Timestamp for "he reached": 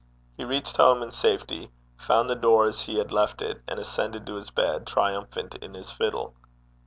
0.35-0.77